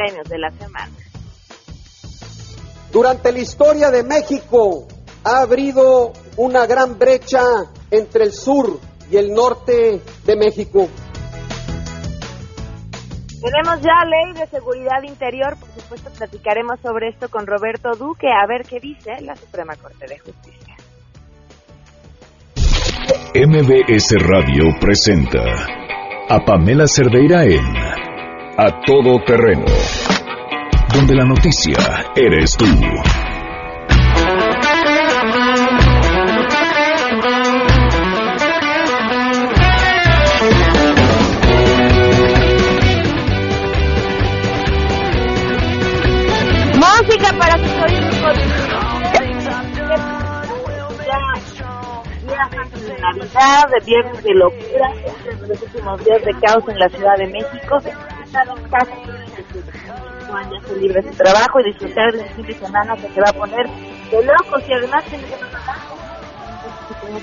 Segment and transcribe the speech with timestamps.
[0.00, 0.92] premios de la semana.
[2.90, 4.86] Durante la historia de México
[5.24, 7.42] ha habido una gran brecha
[7.90, 8.80] entre el sur
[9.10, 10.88] y el norte de México.
[13.42, 18.46] Tenemos ya ley de seguridad interior, por supuesto platicaremos sobre esto con Roberto Duque, a
[18.46, 20.76] ver qué dice la Suprema Corte de Justicia.
[23.34, 25.40] MBS Radio presenta
[26.28, 28.09] a Pamela Cerdeira en
[28.62, 29.64] A Todo Terreno,
[30.92, 31.78] donde la noticia
[32.14, 32.66] eres tú.
[46.76, 48.10] Música para sus oídos.
[52.86, 54.92] de Navidad, de viernes de locura,
[55.40, 57.78] de los últimos días de caos en la Ciudad de México,
[58.30, 58.94] estar en casa
[60.50, 63.32] ya se libre de trabajo y disfrutar del fin de semana que se va a
[63.32, 65.34] poner de locos y además tiene que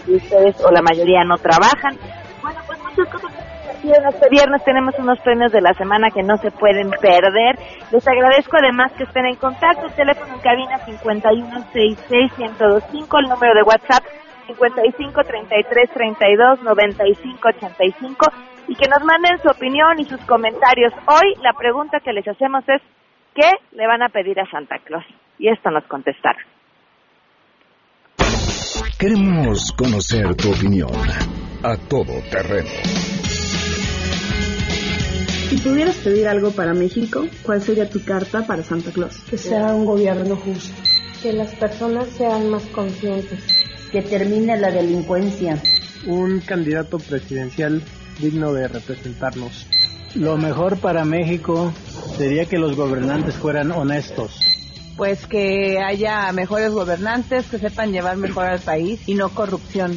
[0.06, 1.98] que ustedes o la mayoría no trabajan.
[2.42, 3.32] Bueno, pues muchas cosas
[3.84, 7.58] este viernes tenemos unos premios de la semana que no se pueden perder.
[7.90, 9.88] Les agradezco además que estén en contacto.
[9.96, 14.04] teléfono en cabina 5166125, el número de WhatsApp
[14.48, 18.26] 55 33 32 95 85
[18.68, 20.94] y que nos manden su opinión y sus comentarios.
[21.08, 22.82] Hoy la pregunta que les hacemos es
[23.34, 25.06] ¿qué le van a pedir a Santa Claus?
[25.40, 26.42] Y esto nos contestaron.
[29.00, 30.90] Queremos conocer tu opinión
[31.64, 32.70] a todo terreno.
[35.50, 39.22] Si pudieras pedir algo para México, ¿cuál sería tu carta para Santa Claus?
[39.30, 40.76] Que sea un gobierno justo,
[41.22, 43.46] que las personas sean más conscientes
[43.92, 45.62] que termine la delincuencia.
[46.06, 47.82] Un candidato presidencial
[48.20, 49.68] digno de representarnos.
[50.16, 51.72] Lo mejor para México
[52.18, 54.40] sería que los gobernantes fueran honestos.
[54.96, 59.92] Pues que haya mejores gobernantes que sepan llevar mejor al país y no corrupción.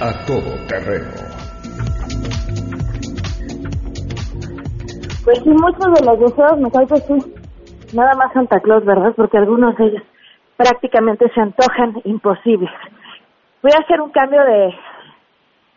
[0.00, 1.10] A todo terreno.
[5.24, 7.32] Pues sí, muchos de los deseos me parece sí
[7.92, 9.12] Nada más Santa Claus, ¿verdad?
[9.16, 10.02] Porque algunos de ellos
[10.56, 12.70] prácticamente se antojan imposibles.
[13.62, 14.74] Voy a hacer un cambio de,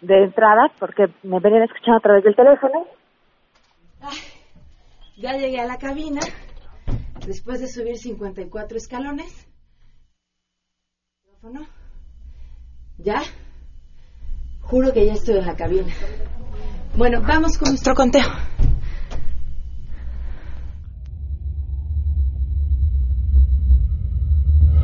[0.02, 2.86] de entrada porque me venían escuchando a través del teléfono.
[5.18, 6.22] ya llegué a la cabina
[7.26, 9.48] después de subir 54 escalones.
[12.98, 13.22] ¿Ya?
[14.62, 15.94] Juro que ya estoy en la cabina.
[16.96, 18.28] Bueno, vamos con nuestro conteo.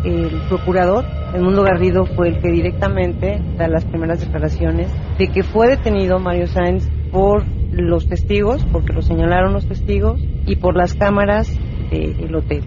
[0.06, 5.44] El procurador, el Mundo Garrido, fue el que directamente da las primeras declaraciones de que
[5.44, 10.94] fue detenido Mario Sáenz por los testigos, porque lo señalaron los testigos, y por las
[10.94, 11.50] cámaras
[11.90, 12.64] del hotel.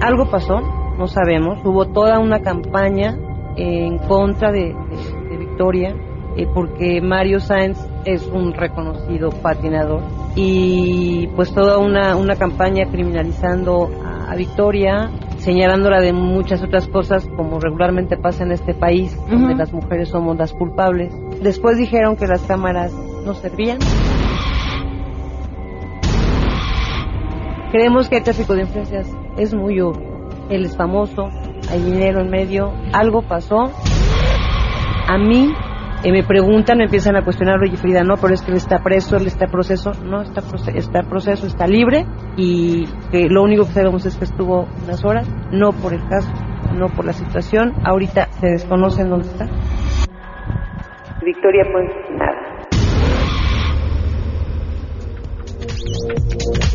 [0.00, 0.60] Algo pasó,
[0.98, 1.64] no sabemos.
[1.64, 3.16] Hubo toda una campaña
[3.56, 4.74] en contra de,
[5.38, 5.94] Victoria,
[6.36, 10.02] eh, porque Mario Sáenz es un reconocido patinador
[10.36, 17.60] y pues toda una, una campaña criminalizando a, Victoria, señalándola de muchas otras cosas como
[17.60, 21.14] regularmente pasa en este país, donde las mujeres somos las culpables.
[21.40, 22.92] Después dijeron que las cámaras
[23.24, 23.78] no servían.
[27.70, 30.28] Creemos que el tráfico de influencias es muy obvio.
[30.48, 31.28] Él es famoso,
[31.70, 33.70] hay dinero en medio, algo pasó.
[35.06, 35.54] A mí
[36.12, 39.16] me preguntan, me empiezan a cuestionar, oye Frida, no, pero es que él está preso,
[39.16, 40.42] él está proceso, no, está,
[40.74, 42.04] está en proceso, está libre
[42.36, 46.30] y que lo único que sabemos es que estuvo unas horas, no por el caso,
[46.74, 49.46] no por la situación, ahorita se desconoce en dónde está.
[51.24, 52.44] Victoria, pues nada.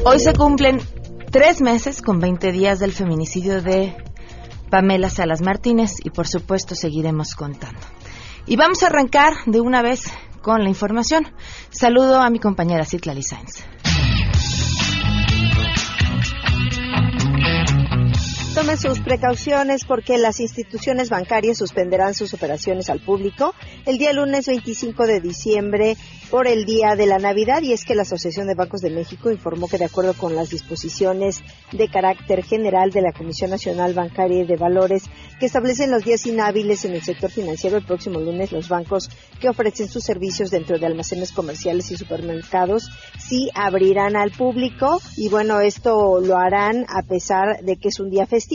[0.05, 0.79] Hoy se cumplen
[1.31, 3.95] tres meses con 20 días del feminicidio de
[4.69, 7.79] Pamela Salas Martínez y por supuesto seguiremos contando.
[8.45, 11.27] Y vamos a arrancar de una vez con la información.
[11.69, 13.63] Saludo a mi compañera Citlali Sáenz.
[18.59, 23.53] Tomen sus precauciones porque las instituciones bancarias suspenderán sus operaciones al público
[23.85, 25.95] el día lunes 25 de diciembre
[26.29, 27.61] por el día de la Navidad.
[27.61, 30.49] Y es que la Asociación de Bancos de México informó que de acuerdo con las
[30.49, 31.41] disposiciones
[31.71, 35.03] de carácter general de la Comisión Nacional Bancaria y de Valores
[35.39, 39.09] que establecen los días inhábiles en el sector financiero el próximo lunes los bancos
[39.39, 45.01] que ofrecen sus servicios dentro de almacenes comerciales y supermercados sí abrirán al público.
[45.15, 48.49] Y bueno esto lo harán a pesar de que es un día festivo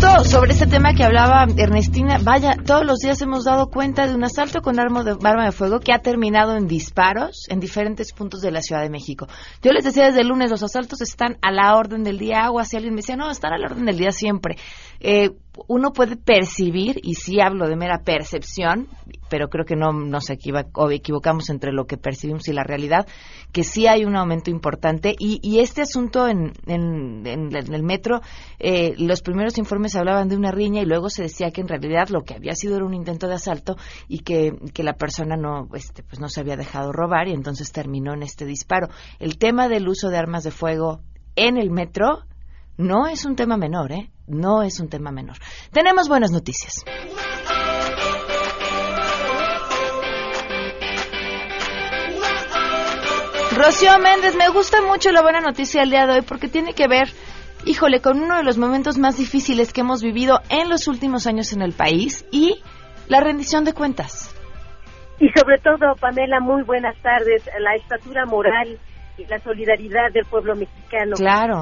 [0.00, 4.14] Justo sobre ese tema que hablaba Ernestina, vaya, todos los días hemos dado cuenta de
[4.14, 8.12] un asalto con arma de, arma de fuego que ha terminado en disparos en diferentes
[8.12, 9.26] puntos de la Ciudad de México.
[9.60, 12.64] Yo les decía desde el lunes, los asaltos están a la orden del día, agua,
[12.64, 14.56] si alguien me decía, no, están a la orden del día siempre.
[15.00, 15.30] Eh,
[15.66, 18.88] uno puede percibir, y sí hablo de mera percepción,
[19.28, 23.06] pero creo que no nos equivocamos entre lo que percibimos y la realidad,
[23.52, 25.14] que sí hay un aumento importante.
[25.18, 28.20] Y, este asunto en, en, el metro,
[28.58, 32.08] eh, los primeros informes hablaban de una riña y luego se decía que en realidad
[32.08, 35.68] lo que había sido era un intento de asalto y que, que la persona no,
[35.74, 38.88] este, pues no se había dejado robar y entonces terminó en este disparo.
[39.18, 41.00] El tema del uso de armas de fuego
[41.34, 42.24] en el metro
[42.76, 44.10] no es un tema menor, ¿eh?
[44.28, 45.36] No es un tema menor.
[45.72, 46.84] Tenemos buenas noticias.
[53.56, 56.86] Rocío Méndez, me gusta mucho la buena noticia del día de hoy porque tiene que
[56.86, 57.08] ver,
[57.64, 61.52] híjole, con uno de los momentos más difíciles que hemos vivido en los últimos años
[61.52, 62.62] en el país y
[63.08, 64.34] la rendición de cuentas.
[65.18, 67.48] Y sobre todo, Pamela, muy buenas tardes.
[67.58, 68.78] La estatura moral
[69.26, 71.16] la solidaridad del pueblo mexicano,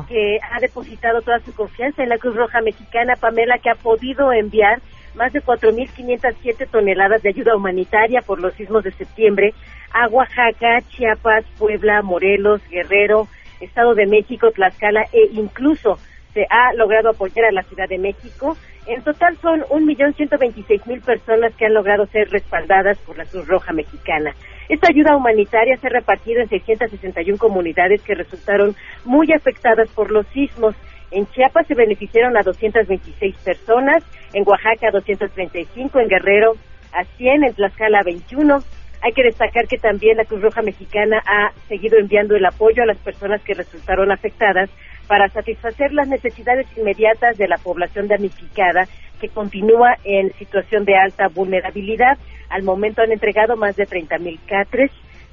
[0.09, 4.33] que ha depositado toda su confianza en la Cruz Roja Mexicana, Pamela, que ha podido
[4.33, 4.81] enviar
[5.15, 9.55] más de 4.507 toneladas de ayuda humanitaria por los sismos de septiembre
[9.93, 13.27] a Oaxaca, Chiapas, Puebla, Morelos, Guerrero,
[13.61, 15.99] Estado de México, Tlaxcala e incluso
[16.37, 18.59] se ha logrado apoyar a la Ciudad de México.
[18.87, 24.35] En total son 1.126.000 personas que han logrado ser respaldadas por la Cruz Roja Mexicana.
[24.69, 28.77] Esta ayuda humanitaria se ha repartido en 661 comunidades que resultaron
[29.07, 30.75] muy afectadas por los sismos.
[31.11, 36.53] En Chiapas se beneficiaron a 226 personas, en Oaxaca a 235, en Guerrero
[36.93, 38.59] a 100, en Tlaxcala a 21.
[39.03, 42.87] Hay que destacar que también la Cruz Roja Mexicana ha seguido enviando el apoyo a
[42.87, 44.69] las personas que resultaron afectadas
[45.07, 48.89] para satisfacer las necesidades inmediatas de la población damnificada
[49.21, 52.19] que continúa en situación de alta vulnerabilidad.
[52.49, 54.91] Al momento han entregado más de 30.000 catres,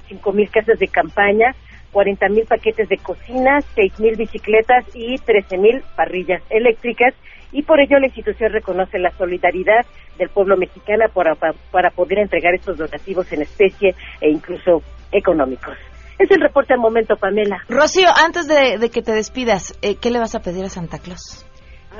[0.08, 1.54] 5.000 casas de campaña,
[1.92, 7.14] 40.000 paquetes de cocina, 6.000 bicicletas y 13.000 parrillas eléctricas.
[7.52, 9.86] Y por ello la institución reconoce la solidaridad
[10.18, 11.36] del pueblo mexicano para,
[11.70, 15.76] para poder entregar estos donativos en especie e incluso económicos.
[16.18, 17.64] Es el reporte al momento, Pamela.
[17.68, 21.44] Rocío, antes de, que te despidas, eh, ¿qué le vas a pedir a Santa Claus?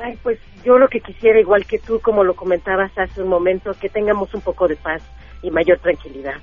[0.01, 3.71] Ay, pues yo lo que quisiera, igual que tú, como lo comentabas hace un momento,
[3.79, 5.01] que tengamos un poco de paz
[5.41, 6.35] y mayor tranquilidad.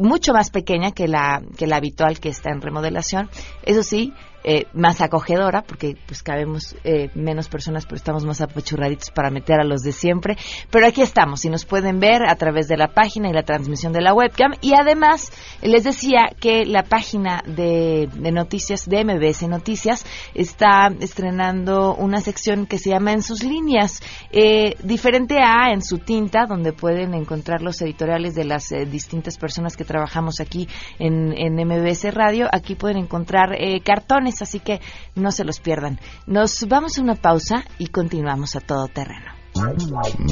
[0.00, 3.30] mucho más pequeña que la que la habitual que está en remodelación.
[3.62, 4.12] Eso sí,
[4.48, 9.58] eh, más acogedora, porque pues cabemos eh, menos personas, pero estamos más apachurraditos para meter
[9.58, 10.36] a los de siempre.
[10.70, 13.92] Pero aquí estamos, y nos pueden ver a través de la página y la transmisión
[13.92, 14.52] de la webcam.
[14.60, 22.20] Y además, les decía que la página de, noticias, de MBS Noticias, está estrenando una
[22.20, 24.00] sección que se llama En sus líneas,
[24.30, 29.76] eh, diferente a En su tinta, donde pueden encontrar los editoriales de las distintas personas
[29.76, 30.68] que trabajamos aquí
[31.00, 32.46] en, en MBS Radio.
[32.52, 33.48] Aquí pueden encontrar
[33.82, 34.80] cartones así que
[35.14, 35.98] no se los pierdan.
[36.26, 39.32] Nos vamos a una pausa y continuamos a todo terreno.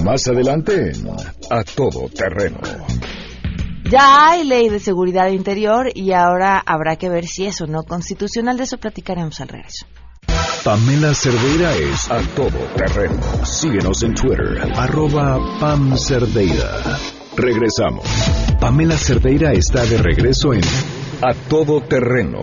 [0.04, 0.92] Más adelante,
[1.50, 2.58] a todo terreno.
[3.90, 7.82] Ya hay ley de seguridad interior y ahora habrá que ver si es o no
[7.84, 8.56] constitucional.
[8.56, 9.87] De eso platicaremos al regreso.
[10.64, 13.20] Pamela Cerdeira es a todo terreno.
[13.44, 16.99] Síguenos en Twitter, arroba Pam Cerdeira.
[17.37, 18.04] Regresamos.
[18.61, 20.62] Pamela Cerdeira está de regreso en
[21.23, 22.40] A Todo Terreno.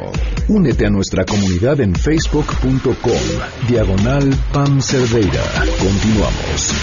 [0.47, 3.67] Únete a nuestra comunidad en facebook.com.
[3.67, 5.43] Diagonal Pam Cerdeira.
[5.79, 6.73] Continuamos.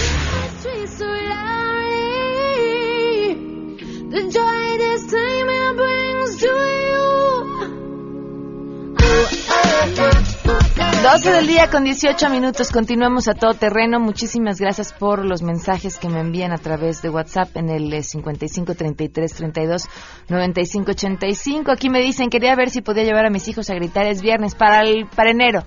[10.49, 12.71] The 12 del día con 18 minutos.
[12.73, 14.01] Continuamos a todo terreno.
[14.01, 18.75] Muchísimas gracias por los mensajes que me envían a través de WhatsApp en el 55
[18.75, 19.89] 33 32
[20.29, 21.71] 95 85.
[21.71, 24.07] Aquí me dicen, quería ver si podía llevar a mis hijos a gritar.
[24.07, 25.65] Es viernes para, el, para enero.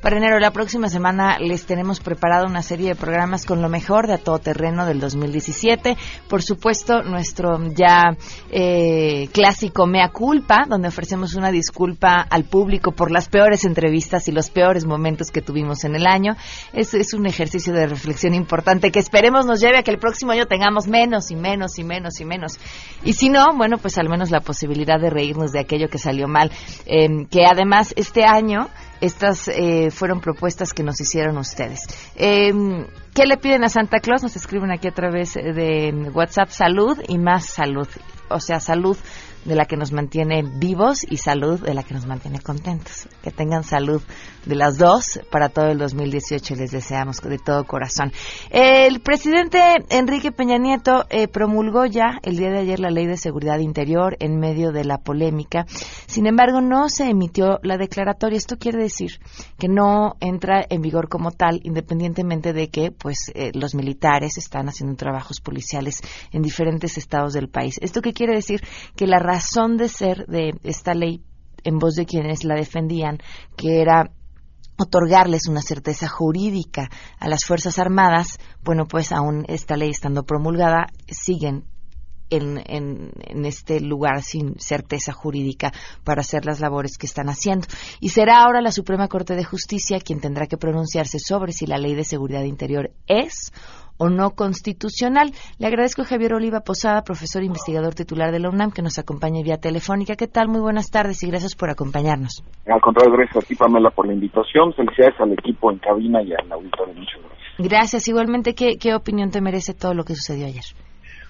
[0.00, 4.06] Para enero, la próxima semana les tenemos preparado una serie de programas con lo mejor
[4.06, 5.94] de a todo terreno del 2017.
[6.26, 8.16] Por supuesto, nuestro ya
[8.50, 14.32] eh, clásico Mea Culpa, donde ofrecemos una disculpa al público por las peores entrevistas y
[14.32, 16.34] los peores momentos que tuvimos en el año.
[16.72, 20.32] Es, es un ejercicio de reflexión importante que esperemos nos lleve a que el próximo
[20.32, 22.58] año tengamos menos y menos y menos y menos.
[23.04, 26.26] Y si no, bueno, pues al menos la posibilidad de reírnos de aquello que salió
[26.26, 26.50] mal.
[26.86, 31.86] Eh, que además este año estas eh, fueron propuestas que nos hicieron ustedes.
[32.16, 34.22] Em, ¿Qué le piden a Santa Claus?
[34.22, 37.88] Nos escriben aquí a través de WhatsApp salud y más salud.
[38.28, 38.96] O sea, salud
[39.44, 43.08] de la que nos mantiene vivos y salud de la que nos mantiene contentos.
[43.22, 44.02] Que tengan salud
[44.44, 48.12] de las dos para todo el 2018 les deseamos de todo corazón.
[48.50, 49.58] El presidente
[49.90, 54.16] Enrique Peña Nieto eh, promulgó ya el día de ayer la ley de seguridad interior
[54.20, 55.66] en medio de la polémica.
[56.06, 58.36] Sin embargo, no se emitió la declaratoria.
[58.36, 59.20] Esto quiere decir
[59.58, 64.68] que no entra en vigor como tal, independientemente de que pues eh, los militares están
[64.68, 66.00] haciendo trabajos policiales
[66.32, 67.78] en diferentes estados del país.
[67.80, 68.62] Esto qué quiere decir
[68.96, 71.22] que la razón de ser de esta ley
[71.64, 73.18] en voz de quienes la defendían,
[73.56, 74.10] que era
[74.80, 80.86] otorgarles una certeza jurídica a las Fuerzas Armadas, bueno, pues aún esta ley estando promulgada,
[81.08, 81.64] siguen
[82.30, 85.72] en, en, este lugar sin certeza jurídica
[86.04, 87.66] para hacer las labores que están haciendo.
[88.00, 91.78] Y será ahora la Suprema Corte de Justicia quien tendrá que pronunciarse sobre si la
[91.78, 93.52] ley de seguridad interior es
[94.00, 95.30] o no constitucional.
[95.58, 98.98] Le agradezco a Javier Oliva Posada, profesor e investigador titular de la UNAM, que nos
[98.98, 100.16] acompaña vía telefónica.
[100.16, 100.48] ¿Qué tal?
[100.48, 102.42] Muy buenas tardes y gracias por acompañarnos.
[102.66, 104.72] Al contrario, gracias a ti, Pamela, por la invitación.
[104.72, 106.94] Felicidades al equipo en cabina y al auditorio.
[106.94, 107.70] Muchas gracias.
[107.70, 108.08] Gracias.
[108.08, 110.64] Igualmente, ¿qué, qué opinión te merece todo lo que sucedió ayer?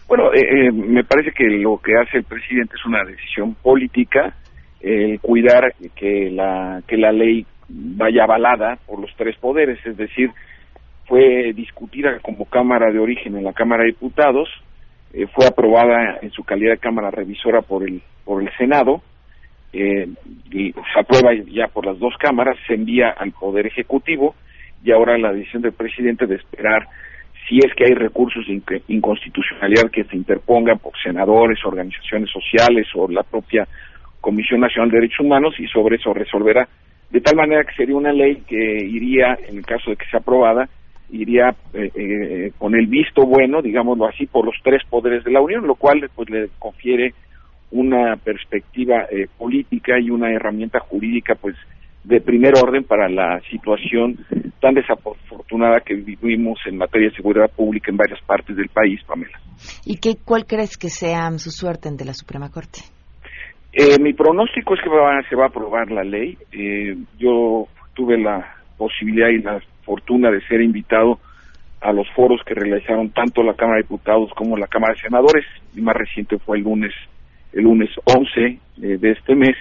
[0.06, 4.36] Bueno, eh, eh, me parece que lo que hace el presidente es una decisión política,
[4.80, 10.30] el cuidar que la, que la ley vaya avalada por los tres poderes, es decir,
[11.10, 14.48] fue discutida como Cámara de Origen en la Cámara de Diputados,
[15.12, 19.02] eh, fue aprobada en su calidad de Cámara Revisora por el, por el Senado,
[19.72, 20.08] eh,
[20.52, 24.36] y se aprueba ya por las dos cámaras, se envía al Poder Ejecutivo
[24.84, 26.86] y ahora la decisión del presidente de esperar
[27.48, 33.08] si es que hay recursos de inconstitucionalidad que se interpongan por senadores, organizaciones sociales o
[33.08, 33.66] la propia
[34.20, 36.68] Comisión Nacional de Derechos Humanos y sobre eso resolverá.
[37.10, 40.20] De tal manera que sería una ley que iría, en el caso de que sea
[40.20, 40.68] aprobada,
[41.12, 45.40] iría eh, eh, con el visto bueno, digámoslo así, por los tres poderes de la
[45.40, 47.14] Unión, lo cual pues le confiere
[47.70, 51.56] una perspectiva eh, política y una herramienta jurídica pues
[52.04, 54.18] de primer orden para la situación
[54.60, 59.38] tan desafortunada que vivimos en materia de seguridad pública en varias partes del país, Pamela.
[59.84, 62.80] ¿Y qué, cuál crees que sea su suerte ante la Suprema Corte?
[63.72, 64.90] Eh, mi pronóstico es que
[65.28, 66.36] se va a aprobar la ley.
[66.52, 69.60] Eh, yo tuve la posibilidad y la
[69.90, 71.18] fortuna de ser invitado
[71.80, 75.44] a los foros que realizaron tanto la Cámara de Diputados como la Cámara de Senadores.
[75.74, 76.92] El más reciente fue el lunes,
[77.52, 78.58] el lunes 11 eh,
[78.98, 79.56] de este mes,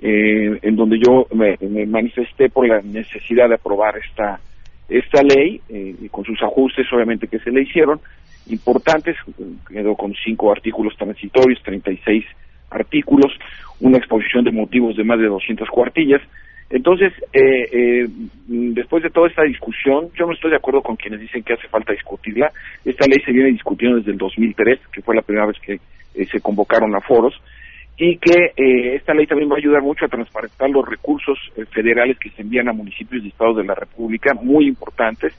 [0.00, 4.40] eh, en donde yo me, manifesté por la necesidad de aprobar esta
[4.88, 8.00] esta ley eh, con sus ajustes obviamente que se le hicieron
[8.48, 9.14] importantes
[9.68, 12.24] quedó con cinco artículos transitorios 36
[12.70, 13.30] artículos
[13.78, 16.20] una exposición de motivos de más de 200 cuartillas
[16.70, 18.08] entonces, eh, eh,
[18.46, 21.66] después de toda esta discusión, yo no estoy de acuerdo con quienes dicen que hace
[21.66, 22.52] falta discutirla.
[22.84, 25.80] Esta ley se viene discutiendo desde el 2003, que fue la primera vez que
[26.14, 27.34] eh, se convocaron a foros,
[27.98, 31.64] y que eh, esta ley también va a ayudar mucho a transparentar los recursos eh,
[31.66, 35.34] federales que se envían a municipios y estados de la República, muy importantes,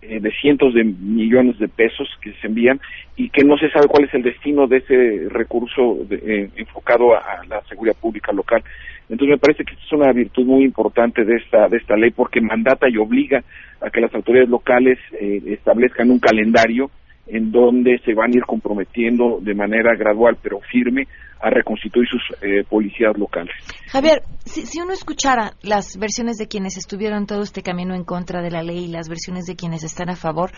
[0.00, 2.80] de cientos de millones de pesos que se envían
[3.16, 7.44] y que no se sabe cuál es el destino de ese recurso eh, enfocado a,
[7.48, 8.62] la seguridad pública local.
[9.08, 12.40] Entonces me parece que es una virtud muy importante de esta de esta ley porque
[12.40, 13.42] mandata y obliga
[13.80, 16.90] a que las autoridades locales eh, establezcan un calendario
[17.26, 21.06] en donde se van a ir comprometiendo de manera gradual pero firme
[21.40, 23.54] a reconstituir sus eh, policías locales.
[23.90, 28.42] Javier, si, si, uno escuchara las versiones de quienes estuvieron todo este camino en contra
[28.42, 30.50] de la ley y las versiones de quienes están a favor,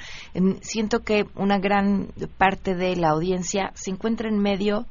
[0.63, 4.87] siento que una gran parte de la audiencia se encuentra en medio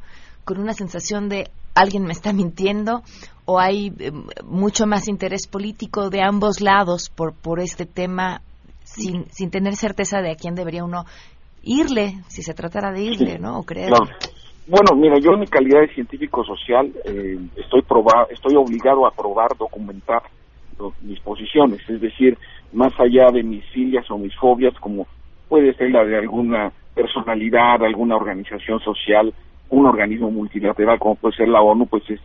[0.45, 1.45] con una sensación de
[1.79, 3.01] alguien me está mintiendo
[3.45, 4.11] o hay eh,
[4.45, 8.41] mucho más interés político de ambos lados por, por este tema
[8.83, 11.05] sin, sin tener certeza de a quién debería uno
[11.63, 13.59] irle, si se tratara de irle, ¿no?
[13.59, 13.91] O creer.
[14.67, 19.11] Bueno, mira, yo en mi calidad de científico social eh, estoy proba estoy obligado a
[19.11, 20.21] probar, documentar
[21.01, 22.37] mis posiciones, es decir,
[22.71, 25.07] más allá de mis filias o mis fobias, como
[25.49, 29.33] puede ser la de alguna personalidad, alguna organización social,
[29.69, 32.19] un organismo multilateral como puede ser la ONU, pues es,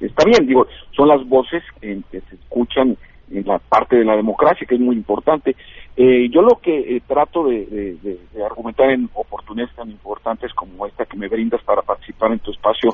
[0.00, 2.96] está bien, digo, son las voces que se escuchan
[3.30, 5.56] en la parte de la democracia, que es muy importante.
[5.96, 7.96] Eh, yo lo que eh, trato de,
[8.44, 12.92] argumentar en oportunidades tan importantes como esta que me brindas para participar en tu espacio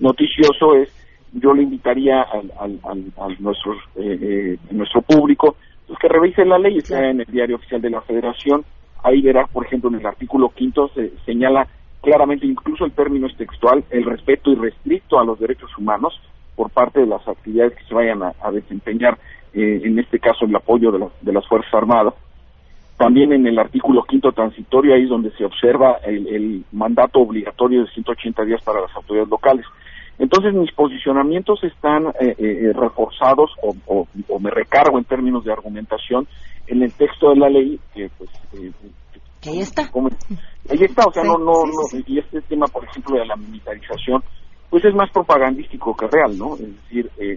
[0.00, 0.88] noticioso es,
[1.32, 5.56] yo le invitaría al, al, nuestro, eh, nuestro público
[5.86, 8.64] pues que revise la ley, está en el diario oficial de la Federación,
[9.02, 11.68] ahí verá, por ejemplo, en el artículo quinto se señala
[12.04, 16.20] claramente, incluso el término es textual, el respeto irrestricto a los derechos humanos
[16.54, 19.18] por parte de las actividades que se vayan a desempeñar
[19.54, 22.14] eh, en este caso el apoyo de, de, las Fuerzas Armadas.
[22.96, 28.44] También en el artículo quinto transitorio, ahí donde se observa el, mandato obligatorio de 180
[28.44, 29.64] días para las autoridades locales.
[30.18, 34.08] Entonces mis posicionamientos están eh, eh, reforzados o,
[34.40, 36.26] me recargo en términos de argumentación
[36.66, 38.30] en el texto de la ley que pues
[39.50, 39.90] ahí está.
[40.70, 44.22] Ahí está o sea no no no y este tema por ejemplo de la militarización
[44.70, 47.36] pues es más propagandístico que real no es decir eh,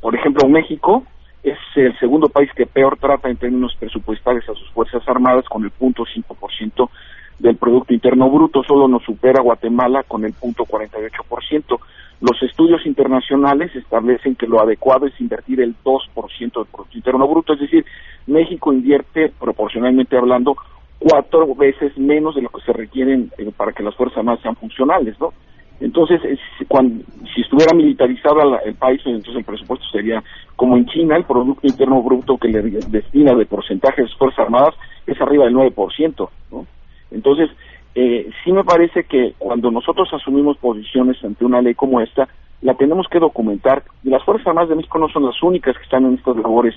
[0.00, 1.04] por ejemplo, México
[1.42, 5.64] es el segundo país que peor trata en términos presupuestales a sus Fuerzas Armadas con
[5.64, 6.90] el punto 5%
[7.38, 11.78] del Producto Interno Bruto, solo nos supera Guatemala con el punto 48%.
[12.20, 17.54] Los estudios internacionales establecen que lo adecuado es invertir el 2% del Producto Interno Bruto,
[17.54, 17.86] es decir,
[18.26, 20.54] México invierte, proporcionalmente hablando,
[21.00, 24.54] cuatro veces menos de lo que se requieren eh, para que las Fuerzas Armadas sean
[24.54, 25.32] funcionales, ¿no?
[25.80, 26.20] Entonces,
[26.68, 27.02] cuando,
[27.34, 30.22] si estuviera militarizado el país, entonces el presupuesto sería
[30.54, 34.40] como en China, el Producto Interno Bruto que le destina de porcentaje de sus Fuerzas
[34.40, 34.74] Armadas
[35.06, 36.28] es arriba del 9%.
[36.52, 36.66] ¿no?
[37.10, 37.48] Entonces,
[37.94, 42.28] eh, sí me parece que cuando nosotros asumimos posiciones ante una ley como esta,
[42.60, 43.82] la tenemos que documentar.
[44.04, 46.74] Las Fuerzas Armadas de México no son las únicas que están en estas labores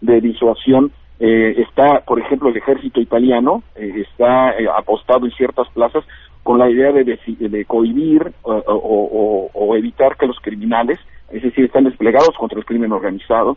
[0.00, 0.92] de disuasión.
[1.18, 6.04] Eh, está, por ejemplo, el ejército italiano, eh, está eh, apostado en ciertas plazas
[6.42, 10.98] con la idea de, cohibir o, evitar que los criminales,
[11.30, 13.56] es decir, están desplegados contra el crimen organizado.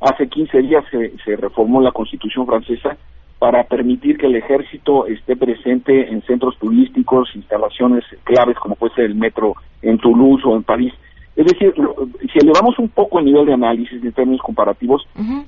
[0.00, 2.96] Hace 15 días se, se reformó la Constitución francesa
[3.38, 9.04] para permitir que el ejército esté presente en centros turísticos, instalaciones claves como puede ser
[9.06, 10.94] el metro en Toulouse o en París.
[11.34, 15.02] Es decir, si elevamos un poco el nivel de análisis en términos comparativos,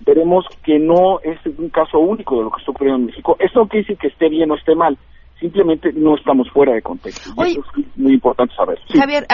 [0.07, 3.37] veremos que no es un caso único de lo que está ocurriendo en México.
[3.38, 4.97] Esto no quiere decir que esté bien o esté mal,
[5.38, 7.31] simplemente no estamos fuera de contexto.
[7.42, 8.79] eso es muy importante saber.
[8.94, 9.27] Javier,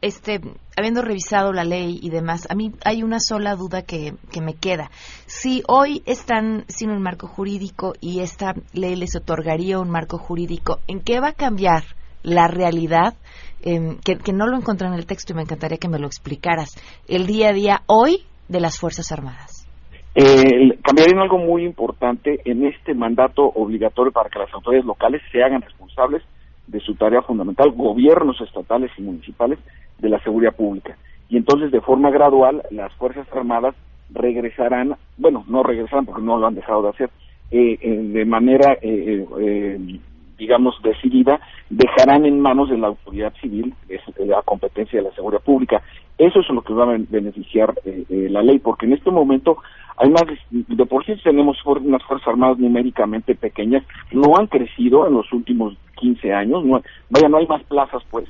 [0.00, 0.40] este,
[0.76, 4.54] habiendo revisado la ley y demás, a mí hay una sola duda que, que me
[4.54, 4.90] queda.
[5.26, 10.78] Si hoy están sin un marco jurídico y esta ley les otorgaría un marco jurídico,
[10.86, 11.82] ¿en qué va a cambiar
[12.22, 13.14] la realidad?
[13.62, 16.70] Em, que, no lo encontré en el texto y me encantaría que me lo explicaras.
[17.08, 19.66] El día a día hoy de las Fuerzas Armadas.
[20.14, 25.42] Eh, cambiaría algo muy importante en este mandato obligatorio para que las autoridades locales se
[25.42, 26.22] hagan responsables
[26.66, 29.58] de su tarea fundamental, gobiernos estatales y municipales,
[29.98, 30.96] de la seguridad pública.
[31.28, 33.74] Y entonces, de forma gradual, las Fuerzas Armadas
[34.10, 37.10] regresarán, bueno, no regresarán porque no lo han dejado de hacer,
[37.50, 39.98] eh, eh, de manera, eh,
[40.38, 43.74] digamos, decidida, dejarán en manos de la autoridad civil
[44.18, 45.82] la competencia de la seguridad pública.
[46.16, 47.74] Eso es lo que va a beneficiar
[48.08, 49.58] la ley, porque en este momento
[49.96, 55.14] hay más, de por sí tenemos unas Fuerzas Armadas numéricamente pequeñas, no han crecido en
[55.14, 58.26] los últimos 15 años, no, vaya, no hay más plazas, pues.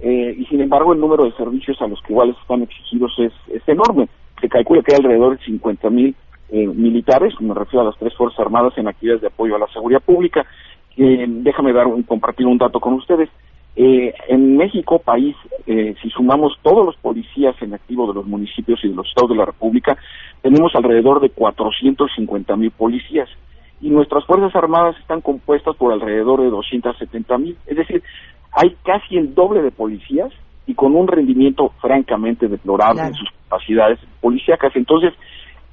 [0.00, 3.68] y sin embargo, el número de servicios a los que iguales están exigidos es, es
[3.68, 4.08] enorme.
[4.40, 6.14] Se calcula que hay alrededor de 50 mil
[6.52, 9.68] eh, militares, me refiero a las tres Fuerzas Armadas en actividades de apoyo a la
[9.68, 10.46] seguridad pública.
[10.96, 13.28] Déjame dar un, compartir un dato con ustedes.
[13.76, 18.80] Eh, en México, país, eh, si sumamos todos los policías en activo de los municipios
[18.84, 19.96] y de los estados de la República,
[20.42, 23.28] tenemos alrededor de 450 mil policías
[23.80, 27.56] y nuestras Fuerzas Armadas están compuestas por alrededor de 270 mil.
[27.66, 28.02] Es decir,
[28.52, 30.32] hay casi el doble de policías
[30.66, 34.74] y con un rendimiento francamente deplorable en sus capacidades policíacas.
[34.76, 35.14] Entonces,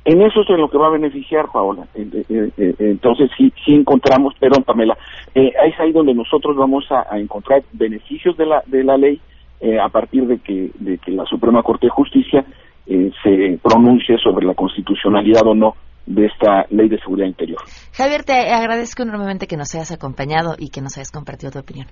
[0.08, 1.86] en eso es en lo que va a beneficiar, Paola.
[1.94, 4.98] Entonces, sí, sí encontramos, perdón, Pamela,
[5.36, 9.20] eh, es ahí donde nosotros vamos a, encontrar beneficios de la, de la ley
[9.60, 12.46] eh, a partir de que, de que la Suprema Corte de Justicia
[12.86, 17.60] eh, se pronuncie sobre la constitucionalidad o no de esta ley de seguridad interior.
[17.92, 21.88] Javier, te agradezco enormemente que nos hayas acompañado y que nos hayas compartido tu opinión.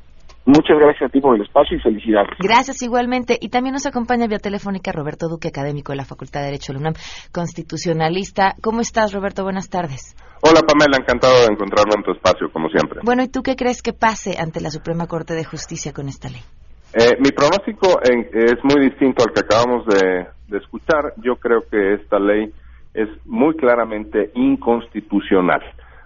[0.46, 2.30] Muchas gracias a ti por el espacio y felicidades.
[2.38, 3.36] Gracias igualmente.
[3.42, 6.76] Y también nos acompaña vía telefónica Roberto Duque, académico de la Facultad de Derecho de
[6.76, 6.94] la UNAM,
[7.32, 8.54] constitucionalista.
[8.62, 9.44] ¿Cómo estás, Roberto?
[9.44, 10.16] Buenas tardes.
[10.42, 10.98] Hola, Pamela.
[11.00, 13.00] Encantado de encontrarme en tu espacio, como siempre.
[13.04, 16.30] Bueno, ¿y tú qué crees que pase ante la Suprema Corte de Justicia con esta
[16.30, 16.42] ley?
[16.94, 21.14] Eh, mi pronóstico es muy distinto al que acabamos de, de escuchar.
[21.18, 22.54] Yo creo que esta ley
[22.94, 25.62] es muy claramente inconstitucional.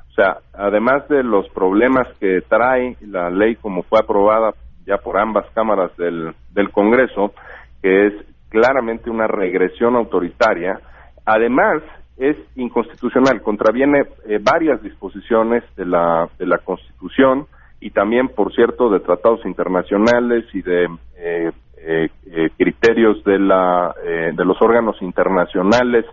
[0.09, 4.53] O sea, además de los problemas que trae la ley como fue aprobada
[4.85, 7.33] ya por ambas cámaras del, del Congreso,
[7.81, 8.13] que es
[8.49, 10.79] claramente una regresión autoritaria,
[11.25, 11.83] además
[12.17, 17.47] es inconstitucional, contraviene eh, varias disposiciones de la, de la Constitución
[17.79, 22.09] y también, por cierto, de tratados internacionales y de eh, eh,
[22.57, 26.05] criterios de, la, de los órganos internacionales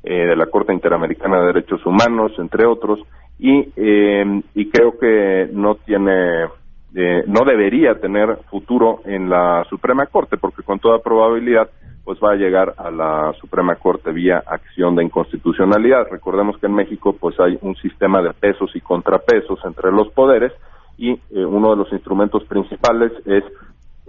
[0.00, 3.00] de la Corte Interamericana de Derechos Humanos, entre otros,
[3.38, 6.46] y, eh, y creo que no tiene
[6.94, 11.68] eh, no debería tener futuro en la Suprema Corte porque con toda probabilidad
[12.02, 16.08] pues va a llegar a la Suprema Corte vía acción de inconstitucionalidad.
[16.10, 20.52] Recordemos que en México pues hay un sistema de pesos y contrapesos entre los poderes
[20.96, 23.44] y eh, uno de los instrumentos principales es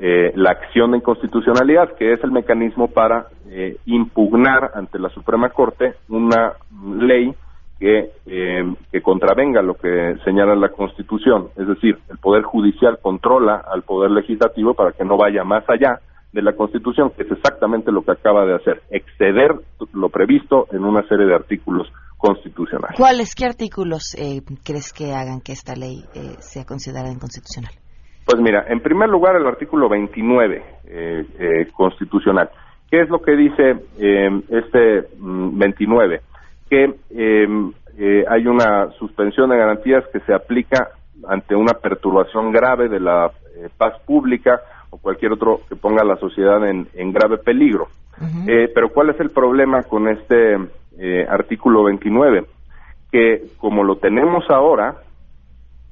[0.02, 3.28] la acción de inconstitucionalidad, que es el mecanismo para
[3.86, 6.54] impugnar ante la Suprema Corte una
[6.98, 7.36] ley
[7.80, 11.48] que, eh, que contravenga lo que señala la Constitución.
[11.56, 16.00] Es decir, el Poder Judicial controla al Poder Legislativo para que no vaya más allá
[16.34, 19.56] de la Constitución, que es exactamente lo que acaba de hacer, exceder
[19.94, 21.88] lo previsto en una serie de artículos
[22.18, 22.98] constitucionales.
[22.98, 27.72] ¿Cuáles, qué artículos eh, crees que hagan que esta ley eh, sea considerada inconstitucional?
[28.26, 32.50] Pues mira, en primer lugar el artículo 29 eh, constitucional.
[32.92, 33.86] ¿Qué es lo que dice
[34.50, 36.22] este 29?
[36.70, 40.90] Que em, eh, hay una suspensión de garantías que se aplica
[41.28, 46.06] ante una perturbación grave de la eh, paz pública o cualquier otro que ponga a
[46.06, 47.88] la sociedad en, grave peligro.
[48.48, 50.58] Eh, pero ¿cuál es el problema con este
[51.30, 52.46] artículo 29?
[53.12, 54.96] Que como lo tenemos ahora,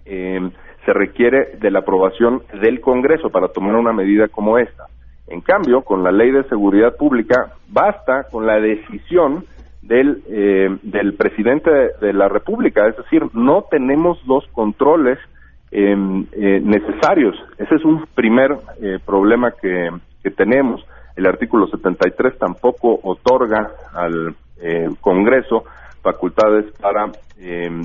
[0.05, 0.51] em,
[0.85, 4.85] se requiere de la aprobación del Congreso para tomar una medida como esta.
[5.27, 9.43] En cambio, con la ley de seguridad pública, basta con la decisión
[9.87, 11.71] del, eh, del presidente
[12.01, 12.87] de, la República.
[12.87, 15.17] Es decir, no tenemos los controles
[15.71, 17.35] em, eh, necesarios.
[17.57, 19.89] Ese es un primer eh, problema que,
[20.21, 20.85] que, tenemos.
[21.15, 24.35] El artículo 73 tampoco otorga al
[25.01, 25.65] Congreso
[26.01, 27.83] facultades para, em,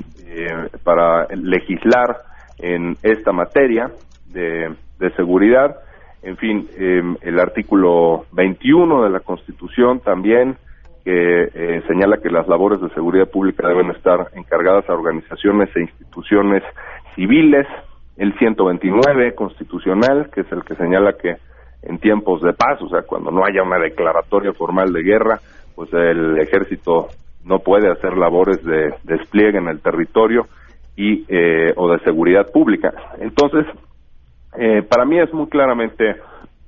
[0.83, 2.17] para legislar
[2.57, 3.91] en esta materia
[4.27, 5.77] de, de seguridad.
[6.23, 10.57] En fin, em, el artículo 21 de la Constitución también
[11.03, 15.81] que eh, señala que las labores de seguridad pública deben estar encargadas a organizaciones e
[15.81, 16.63] instituciones
[17.15, 17.67] civiles,
[18.17, 21.35] el 129 constitucional, que es el que señala que
[21.81, 25.39] en tiempos de paz, o sea, cuando no haya una declaratoria formal de guerra,
[25.75, 27.07] pues el ejército
[27.43, 30.47] no puede hacer labores de despliegue en el territorio
[30.95, 32.93] y eh, o de seguridad pública.
[33.19, 33.65] Entonces,
[34.57, 36.15] eh, para mí es muy claramente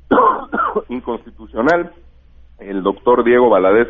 [0.90, 1.92] inconstitucional.
[2.60, 3.88] El doctor Diego Valadez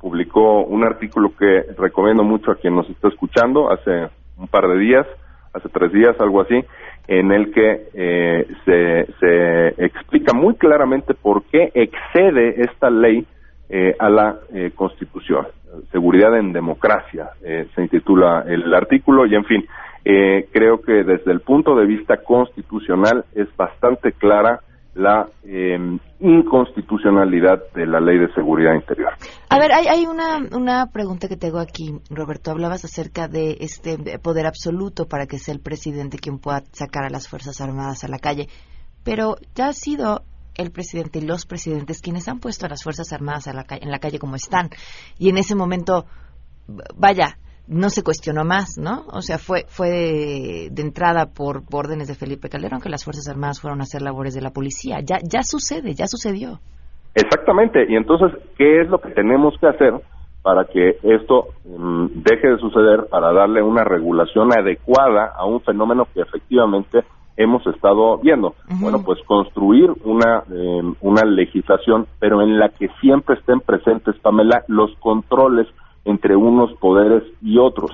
[0.00, 4.78] publicó un artículo que recomiendo mucho a quien nos está escuchando hace un par de
[4.78, 5.06] días,
[5.52, 6.64] hace tres días, algo así,
[7.08, 13.26] en el que eh, se, explica muy claramente por qué excede esta ley
[13.68, 15.46] eh, a la eh, Constitución.
[15.92, 19.66] Seguridad en democracia eh, se intitula el artículo y, en fin,
[20.04, 24.60] eh, creo que desde el punto de vista constitucional es bastante clara
[24.96, 25.78] la eh,
[26.20, 29.12] inconstitucionalidad de la ley de seguridad interior.
[29.50, 32.50] A ver, hay, hay una, una pregunta que tengo aquí, Roberto.
[32.50, 37.10] Hablabas acerca de este poder absoluto para que sea el presidente quien pueda sacar a
[37.10, 38.48] las Fuerzas Armadas a la calle.
[39.04, 40.22] Pero ya ha sido
[40.54, 43.90] el presidente y los presidentes quienes han puesto a las Fuerzas Armadas a la en
[43.90, 44.70] la calle como están.
[45.18, 46.06] Y en ese momento,
[46.96, 49.04] vaya, no se cuestionó más, ¿no?
[49.12, 49.90] O sea, fue, fue
[50.70, 54.34] de, entrada por, órdenes de Felipe Calderón que las Fuerzas Armadas fueron a hacer labores
[54.34, 54.98] de la policía.
[55.04, 56.60] Ya, ya sucede, ya sucedió.
[57.14, 57.86] Exactamente.
[57.88, 59.94] Y entonces, ¿qué es lo que tenemos que hacer
[60.42, 66.06] para que esto mm, deje de suceder, para darle una regulación adecuada a un fenómeno
[66.14, 67.00] que efectivamente
[67.36, 68.54] hemos estado viendo.
[68.80, 74.62] Bueno, pues construir una, eh, una legislación, pero en la que siempre estén presentes, Pamela,
[74.68, 75.66] los controles
[76.06, 77.90] entre unos poderes y otros.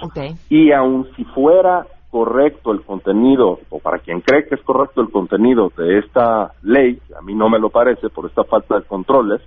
[0.49, 5.11] Y aun si fuera correcto el contenido, o para quien cree que es correcto el
[5.11, 9.41] contenido de esta ley, a mí no me lo parece por esta falta de controles,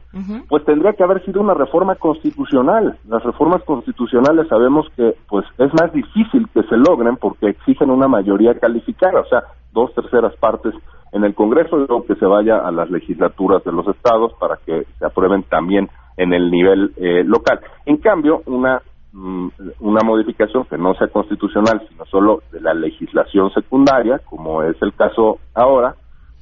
[0.49, 2.97] pues tendría que haber sido una reforma constitucional.
[3.07, 8.07] Las reformas constitucionales sabemos que pues es más difícil que se logren porque exigen una
[8.07, 10.73] mayoría calificada, o sea, dos terceras partes
[11.11, 14.57] en el Congreso y luego que se vaya a las legislaturas de los estados para
[14.65, 17.59] que se aprueben también en el nivel eh, local.
[17.85, 18.81] En cambio, una
[19.13, 19.47] mm,
[19.79, 24.93] una modificación que no sea constitucional, sino solo de la legislación secundaria, como es el
[24.93, 25.95] caso ahora,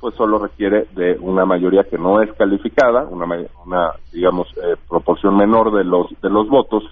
[0.04, 3.26] pues solo requiere de una mayoría que no es calificada, una,
[3.66, 6.84] una digamos, eh, proporción menor de los, de los votos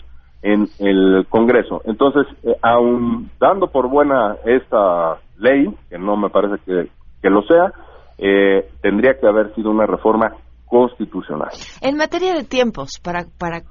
[0.42, 1.82] en el Congreso.
[1.84, 6.88] Entonces, eh, aun dando por buena esta ley, que no me parece que,
[7.22, 7.74] que lo sea,
[8.18, 10.34] eh, tendría que haber sido una reforma
[10.72, 11.50] constitucional.
[11.82, 13.64] En materia de tiempos, para, para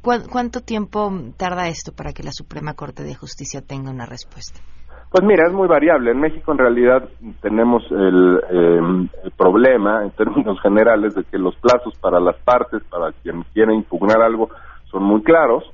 [0.00, 4.58] ¿cuánto tiempo tarda esto para que la Suprema Corte de Justicia tenga una respuesta?
[5.10, 6.12] Pues mira, es muy variable.
[6.12, 7.08] En México en realidad
[7.42, 12.82] tenemos el, em, el, problema en términos generales de que los plazos para las partes,
[12.84, 14.48] para quien quiere impugnar algo,
[14.90, 15.64] son muy claros,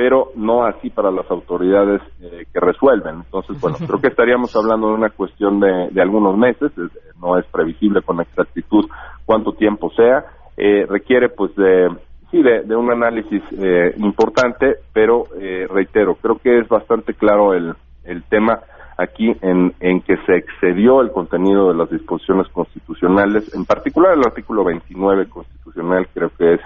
[0.00, 3.16] pero no así para las autoridades eh, que resuelven.
[3.16, 6.72] Entonces, bueno, creo que estaríamos hablando de una cuestión de, de algunos meses,
[7.20, 8.86] no es previsible con exactitud
[9.26, 10.24] cuánto tiempo sea,
[10.56, 11.90] eh, requiere pues de
[12.30, 17.74] sí de, un análisis eh, importante, pero eh, reitero, creo que es bastante claro el,
[18.04, 18.58] el tema
[18.96, 24.24] aquí en, en que se excedió el contenido de las disposiciones constitucionales, en particular el
[24.24, 26.60] artículo 29 constitucional creo que es,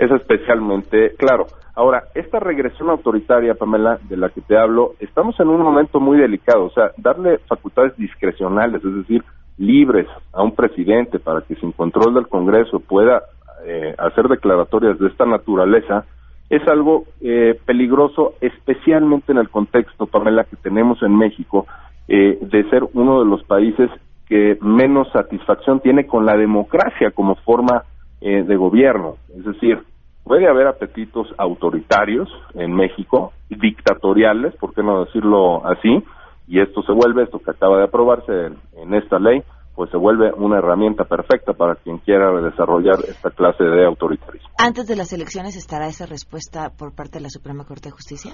[0.00, 1.46] es especialmente claro.
[1.74, 6.18] Ahora, esta regresión autoritaria, Pamela, de la que te hablo, estamos en un momento muy
[6.18, 9.24] delicado, o sea, darle facultades discrecionales, es decir,
[9.56, 13.22] libres a un presidente para que sin control del Congreso pueda
[13.64, 16.04] eh, hacer declaratorias de esta naturaleza
[16.50, 21.66] es algo eh, peligroso, especialmente en el contexto, Pamela, que tenemos en México,
[22.08, 23.88] eh, de ser uno de los países
[24.26, 27.84] que menos satisfacción tiene con la democracia como forma
[28.20, 29.16] de gobierno.
[29.36, 29.82] Es decir,
[30.24, 36.02] puede haber apetitos autoritarios en México, dictatoriales, ¿por qué no decirlo así?
[36.46, 38.32] y esto se vuelve, esto que acaba de aprobarse
[38.76, 39.42] en, esta ley,
[39.74, 44.50] pues se vuelve una herramienta perfecta para quien quiera desarrollar esta clase de autoritarismo.
[44.58, 48.32] ¿Antes de las elecciones estará esa respuesta por parte de la Suprema Corte de Justicia?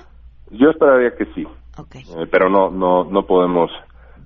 [0.50, 1.44] Yo esperaría que sí,
[1.78, 2.02] okay.
[2.02, 3.70] Eh, pero no, no, no podemos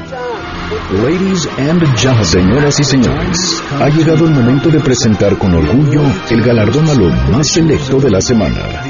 [1.02, 6.42] Ladies and gentlemen, señoras y señores, ha llegado el momento de presentar con orgullo el
[6.42, 8.84] galardón a lo más selecto de la semana.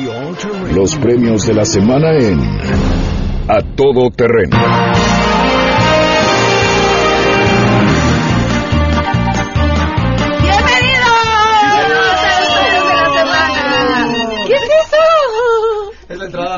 [0.75, 2.39] Los premios de la semana en
[3.49, 4.82] A Todo Terreno.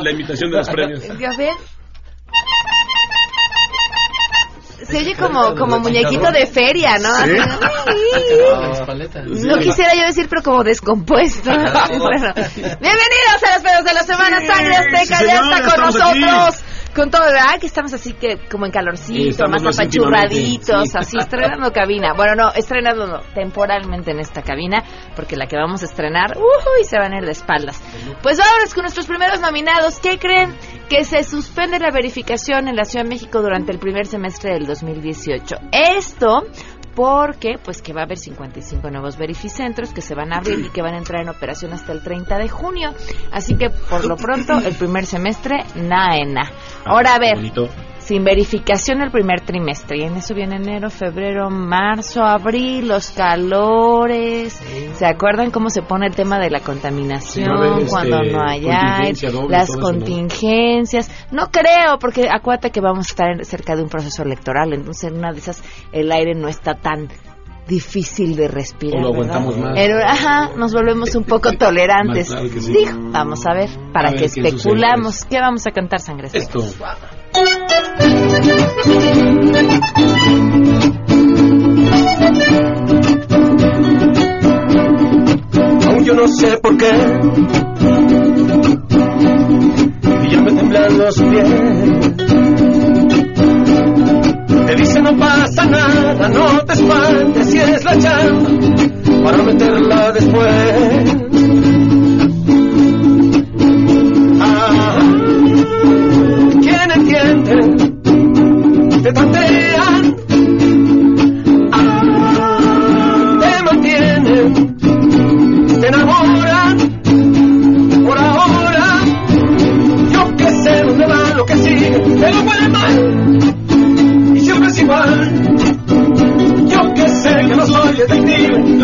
[0.05, 1.03] la imitación de los premios.
[1.19, 1.57] Ya ven.
[4.87, 7.09] Se oye como, como muñequito de feria, ¿no?
[9.27, 11.51] No quisiera yo decir, pero como descompuesto.
[11.51, 14.41] Bienvenidos a los pedos de la semana.
[14.47, 16.64] Sangre Azteca ya está con nosotros
[16.95, 17.59] con todo, ¿verdad?
[17.61, 22.15] Que estamos así que como en calorcito, más apachurraditos, así estrenando cabina.
[22.15, 24.85] Bueno, no, estrenando temporalmente en esta cabina,
[25.17, 27.83] porque la que vamos a estrenar, uy, se van a ir de espaldas.
[28.23, 29.99] Pues vámonos con nuestros primeros nominados.
[29.99, 30.55] ¿Qué creen?
[30.89, 34.67] Que se suspende la verificación en la Ciudad de México durante el primer semestre del
[34.67, 35.57] 2018.
[35.73, 36.45] Esto
[36.95, 40.71] porque pues que va a haber 55 nuevos verificentros que se van a abrir y
[40.71, 42.95] que van a entrar en operación hasta el 30 de junio.
[43.33, 46.51] Así que por lo pronto el primer semestre naena.
[46.85, 47.39] Ahora a ver,
[48.05, 49.99] sin verificación el primer trimestre.
[49.99, 54.53] Y en eso viene enero, febrero, marzo, abril, los calores.
[54.95, 59.33] ¿Se acuerdan cómo se pone el tema de la contaminación este, cuando no hay aire,
[59.49, 61.11] las contingencias?
[61.31, 61.51] ¿no?
[61.51, 65.33] creo, porque acuérdate que vamos a estar cerca de un proceso electoral, entonces en una
[65.33, 65.63] de esas
[65.93, 67.09] el aire no está tan
[67.67, 69.01] difícil de respirar.
[69.01, 69.79] lo aguantamos más.
[70.07, 72.35] ajá, nos volvemos un poco tolerantes.
[73.11, 75.25] vamos a ver, para que especulamos.
[75.25, 76.63] ¿Qué vamos a cantar, Sangre Esto.
[85.87, 86.91] Aún yo no sé por qué.
[90.23, 91.49] Y ya me temblan los pies.
[94.67, 98.51] Te dice no pasa nada, no te espantes si es la chamba
[99.25, 101.24] para meterla después.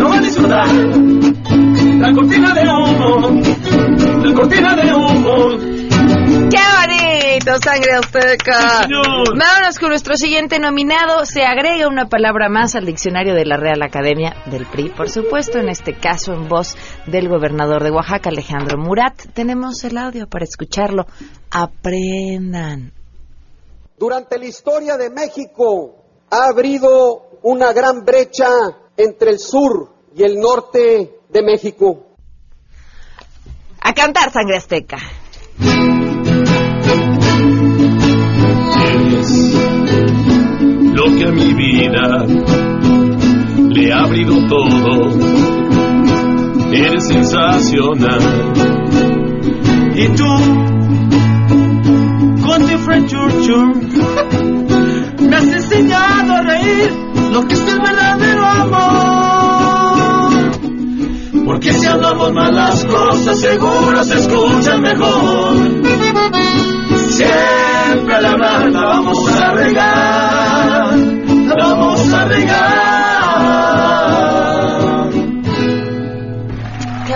[0.01, 3.41] No va a disfrutar la cortina de humo,
[4.23, 5.81] la cortina de humo.
[6.49, 8.87] ¡Qué bonito, sangre azteca!
[8.89, 11.25] Vámonos con nuestro siguiente nominado.
[11.25, 15.59] Se agrega una palabra más al diccionario de la Real Academia del PRI, por supuesto,
[15.59, 19.13] en este caso en voz del gobernador de Oaxaca, Alejandro Murat.
[19.35, 21.05] Tenemos el audio para escucharlo.
[21.51, 22.91] Aprendan.
[23.99, 25.95] Durante la historia de México
[26.31, 28.47] ha habido una gran brecha
[28.97, 32.07] entre el sur y el norte de México.
[33.81, 34.99] A cantar, sangre azteca.
[40.93, 42.25] lo que a mi vida
[43.69, 45.09] le ha abrido todo.
[46.71, 48.21] Eres sensacional.
[49.95, 50.31] Y tú,
[52.45, 53.13] con tu French
[55.19, 56.91] me has enseñado a reír
[57.31, 59.20] lo que es el verdadero amor.
[61.45, 65.55] Porque si hablamos mal las cosas, seguro se escuchan mejor.
[67.09, 72.80] Siempre a la verdad vamos a regar, la vamos a regar.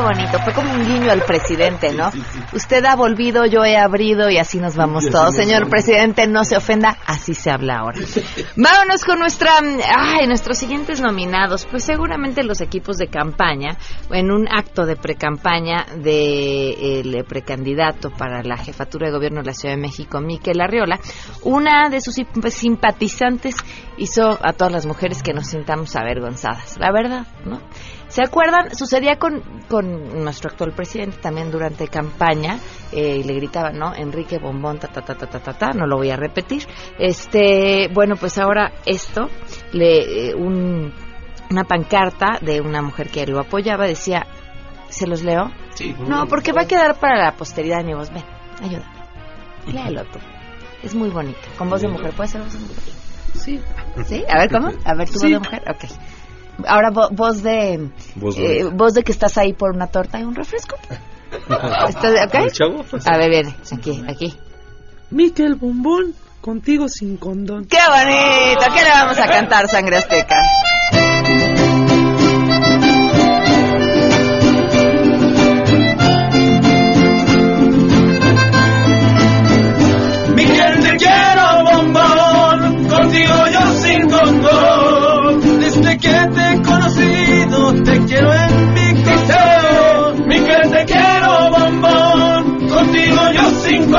[0.06, 2.12] Bonito, fue como un guiño al presidente, ¿no?
[2.54, 5.36] Usted ha volvido, yo he abrido y así nos vamos todos.
[5.36, 7.98] Señor presidente, no se ofenda, así se habla ahora.
[8.56, 11.66] Vámonos con nuestra, ay, nuestros siguientes nominados.
[11.66, 13.78] Pues seguramente los equipos de campaña,
[14.12, 19.76] en un acto de precampaña del precandidato para la jefatura de gobierno de la Ciudad
[19.76, 21.00] de México, Miquel Arriola,
[21.42, 22.16] una de sus
[22.50, 23.56] simpatizantes
[23.98, 26.78] hizo a todas las mujeres que nos sintamos avergonzadas.
[26.78, 27.62] La verdad, ¿no?
[28.08, 28.76] ¿Se acuerdan?
[28.76, 32.60] Sucedía con, con nuestro actual presidente también durante campaña
[32.92, 33.94] eh, y le gritaban, ¿no?
[33.96, 36.68] Enrique Bombón, ta, ta, ta, ta, ta, ta, no lo voy a repetir.
[37.00, 39.30] Este, bueno, pues ahora esto,
[39.74, 40.94] le, eh, un,
[41.50, 44.28] una pancarta de una mujer que lo apoyaba decía,
[44.90, 45.52] ¿se los leo?
[45.74, 45.96] Sí.
[46.08, 48.12] No, porque va a quedar para la posteridad, mi voz.
[48.12, 48.24] Ven,
[48.62, 48.92] ayuda.
[49.68, 50.20] Léelo tú.
[50.84, 51.40] Es muy bonito.
[51.58, 52.14] Con voz de mujer.
[52.14, 52.95] ¿Puede ser voz de mujer?
[53.40, 53.60] Sí.
[54.08, 54.24] ¿Sí?
[54.28, 54.72] A ver, ¿cómo?
[54.84, 55.64] A ver, tu voz de mujer.
[55.68, 55.86] Ok.
[56.68, 57.74] Ahora voz de
[58.38, 60.78] eh, voz de que estás ahí por una torta y un refresco.
[61.90, 62.48] ¿Estás okay?
[62.90, 63.08] Pues.
[63.08, 64.38] A ver, viene, aquí, aquí.
[65.12, 67.66] Miquel Bombón, contigo sin condón.
[67.66, 68.66] ¡Qué bonito!
[68.74, 70.42] ¿Qué le vamos a cantar, Sangre Azteca?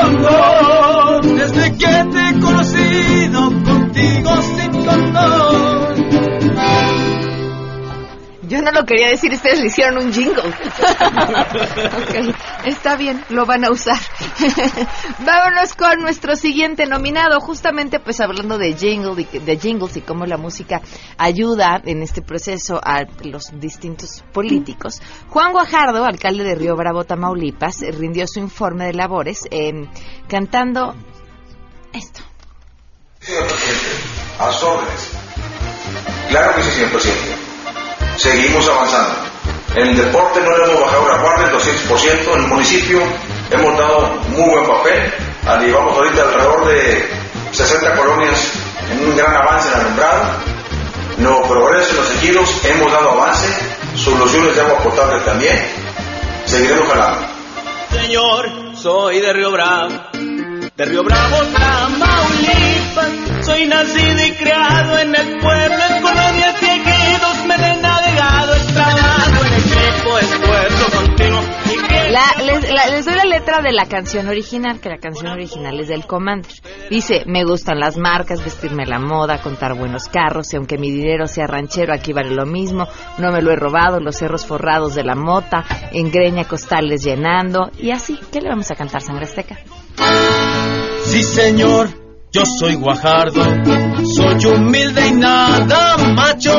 [0.06, 0.45] Sin
[8.48, 10.42] Yo no lo quería decir, ustedes le hicieron un jingle.
[10.48, 12.34] ok,
[12.64, 13.98] está bien, lo van a usar.
[15.18, 20.36] Vámonos con nuestro siguiente nominado, justamente pues hablando de jingle, de jingles y cómo la
[20.36, 20.80] música
[21.18, 25.02] ayuda en este proceso a los distintos políticos.
[25.28, 29.72] Juan Guajardo, alcalde de Río Bravo, Tamaulipas, rindió su informe de labores eh,
[30.28, 30.94] cantando
[31.92, 32.20] esto.
[34.38, 35.10] A órdenes.
[36.28, 37.45] Claro que sí, señor presidente
[38.16, 39.14] seguimos avanzando.
[39.74, 43.02] En el deporte no le hemos bajado la guardia el 200%, en el municipio
[43.50, 45.12] hemos dado muy buen papel,
[45.60, 47.08] llevamos ahorita alrededor de
[47.52, 48.52] 60 colonias
[48.90, 50.24] en un gran avance en alumbrado,
[51.18, 53.48] los progresos en los ejidos hemos dado avance,
[53.96, 55.58] soluciones de agua potable también,
[56.46, 57.26] seguiremos jalando.
[57.90, 59.92] Señor, soy de Río Bravo,
[60.76, 66.65] de Río Bravo, Tamaulipas, soy nacido y criado en el pueblo, en colonias y
[68.16, 71.40] me he navegado, es trabajo en equipo, esfuerzo continuo.
[72.10, 75.78] La, les, la, les, doy la letra de la canción original, que la canción original
[75.80, 76.52] es del Commander.
[76.88, 81.26] Dice, me gustan las marcas, vestirme la moda, contar buenos carros, y aunque mi dinero
[81.26, 82.86] sea ranchero, aquí vale lo mismo,
[83.18, 87.70] no me lo he robado, los cerros forrados de la mota, en greña costales llenando,
[87.78, 89.56] y así, ¿qué le vamos a cantar, Sangre Azteca?
[91.04, 92.05] Sí, señor
[92.36, 93.42] yo soy Guajardo,
[94.14, 96.52] soy humilde y nada macho,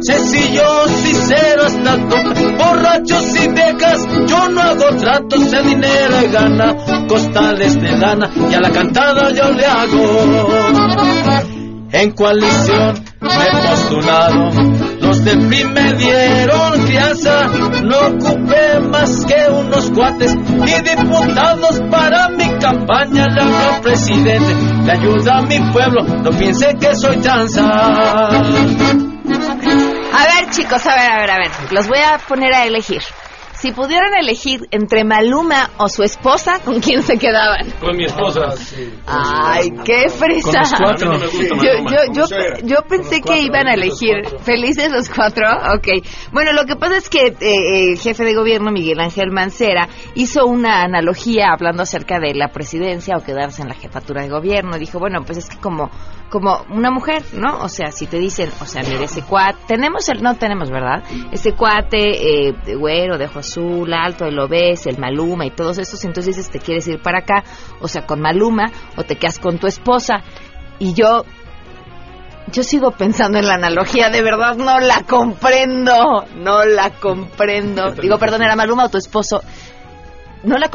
[0.00, 6.74] sencillo, sincero hasta tope, borrachos y viejas, yo no hago tratos de dinero y gana,
[7.06, 10.48] costales de lana y a la cantada yo le hago.
[11.92, 14.50] En coalición me he postulado,
[15.10, 17.48] los de PRI me dieron crianza,
[17.82, 23.26] no ocupé más que unos cuates y diputados para mi campaña.
[23.26, 24.54] Le hago presidente,
[24.84, 27.62] le ayuda a mi pueblo, no piense que soy chanza.
[30.12, 33.02] A ver chicos, a ver, a ver, a ver, los voy a poner a elegir.
[33.60, 37.70] Si pudieran elegir entre Maluma o su esposa, ¿con quién se quedaban?
[37.78, 38.54] Con mi esposa.
[39.06, 40.62] Ay, qué fresa.
[40.78, 41.18] cuatro.
[42.14, 42.24] Yo,
[42.62, 45.46] yo, pensé que iban a elegir felices los cuatro.
[45.74, 45.88] Ok.
[46.32, 50.46] Bueno, lo que pasa es que eh, el jefe de gobierno, Miguel Ángel Mancera, hizo
[50.46, 54.78] una analogía hablando acerca de la presidencia o quedarse en la jefatura de gobierno.
[54.78, 55.90] Dijo, bueno, pues es que como
[56.30, 57.58] como una mujer, ¿no?
[57.58, 61.02] O sea, si te dicen, o sea, mire, ese cuate, tenemos el, no tenemos, ¿verdad?
[61.32, 65.78] Ese cuate, eh, de güero, de ojo azul, alto, el ves, el Maluma y todos
[65.78, 67.44] esos, entonces dices, te quieres ir para acá,
[67.80, 70.22] o sea, con Maluma, o te quedas con tu esposa.
[70.78, 71.24] Y yo,
[72.52, 77.92] yo sigo pensando en la analogía, de verdad no la comprendo, no la comprendo.
[77.92, 79.42] Digo, perdón, era Maluma o tu esposo.
[80.42, 80.70] No la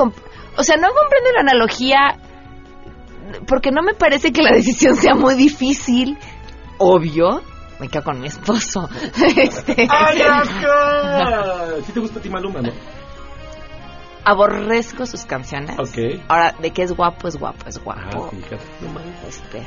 [0.57, 1.97] o sea, no comprendo la analogía
[3.47, 6.17] porque no me parece que la decisión sea muy difícil.
[6.77, 7.41] Obvio,
[7.79, 8.89] me quedo con mi esposo.
[9.37, 9.87] este...
[9.89, 10.21] ¡Ay,
[11.85, 12.71] ¿Sí te gusta a ti Maluma, no?
[14.23, 15.77] Aborrezco sus canciones.
[15.77, 16.23] Ok.
[16.27, 18.31] Ahora, de que es guapo, es guapo, es guapo.
[18.31, 19.63] Ah, este,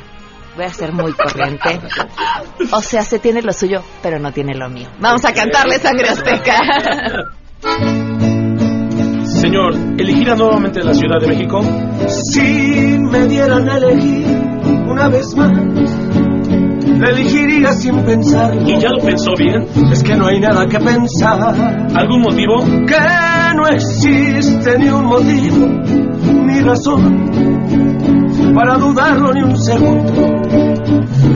[0.56, 1.80] voy a ser muy corriente.
[2.72, 4.88] o sea, se tiene lo suyo, pero no tiene lo mío.
[4.98, 6.58] Vamos a cantarle Sangre Azteca.
[9.40, 11.62] Señor, ¿elegirá nuevamente la Ciudad de México?
[12.08, 14.26] Si me dieran a elegir
[14.88, 15.52] una vez más,
[16.98, 18.54] la elegiría sin pensar.
[18.66, 19.66] ¿Y ya lo pensó bien?
[19.92, 21.54] Es que no hay nada que pensar.
[21.94, 22.64] ¿Algún motivo?
[22.86, 25.66] Que no existe ni un motivo,
[26.44, 27.68] ni razón
[28.54, 30.12] para dudarlo ni un segundo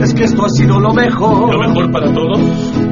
[0.01, 1.53] es que esto ha sido lo mejor.
[1.53, 2.39] ¿Lo mejor para todos?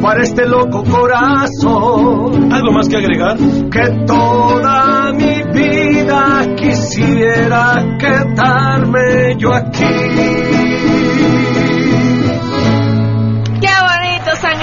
[0.01, 2.51] Para este loco corazón.
[2.53, 3.37] ¿Algo más que agregar?
[3.69, 10.50] Que toda mi vida quisiera quedarme yo aquí.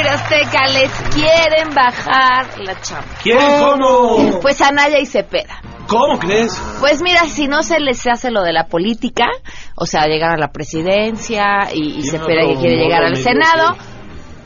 [0.08, 0.68] Azteca!
[0.72, 3.06] Les quieren bajar la chamba.
[3.22, 3.38] ¿Quién?
[3.38, 4.40] ¿Cómo?
[4.40, 5.60] Pues Anaya y Cepeda.
[5.88, 6.60] ¿Cómo crees?
[6.80, 9.26] Pues mira, si no se les hace lo de la política,
[9.74, 13.76] o sea, llegar a la presidencia y, se espera que quiere llegar al Senado,